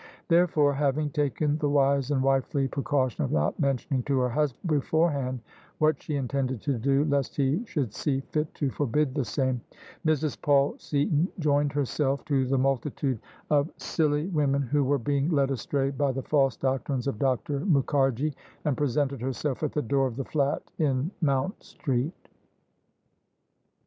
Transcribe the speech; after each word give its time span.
Therefore— 0.29 0.73
Shaving 0.79 1.11
taken 1.11 1.59
the 1.59 1.69
wise 1.69 2.09
and 2.09 2.23
wifely 2.23 2.67
pre 2.67 2.81
caution 2.81 3.23
of 3.23 3.31
not 3.31 3.59
mentioning 3.59 4.01
to 4.05 4.17
her 4.17 4.29
husband 4.29 4.67
beforehand 4.81 5.41
what 5.77 6.01
she 6.01 6.15
intended 6.15 6.59
to 6.61 6.79
do, 6.79 7.05
lest 7.05 7.35
he 7.35 7.63
should 7.65 7.93
see 7.93 8.21
fit 8.31 8.51
to 8.55 8.71
forbid 8.71 9.13
the 9.13 9.23
same— 9.23 9.61
Mrs. 10.07 10.41
Paul 10.41 10.73
Seaton 10.79 11.27
joined 11.37 11.71
herself 11.73 12.25
to 12.25 12.47
the 12.47 12.57
multitude 12.57 13.19
of 13.51 13.69
silly 13.77 14.21
OF 14.21 14.27
ISABEL 14.29 14.31
CARNABY 14.31 14.35
women 14.35 14.61
who 14.69 14.83
were 14.83 14.97
being 14.97 15.29
led 15.29 15.51
astray 15.51 15.91
by 15.91 16.11
the 16.11 16.23
false 16.23 16.57
doctrines 16.57 17.05
of 17.05 17.19
Dr. 17.19 17.59
Mukharji, 17.59 18.33
and 18.65 18.75
presented 18.75 19.21
herself 19.21 19.61
at 19.61 19.71
the 19.73 19.83
door 19.83 20.07
of 20.07 20.15
the 20.15 20.25
flat 20.25 20.63
in 20.79 21.11
Mount 21.21 21.61
Street. 21.63 22.27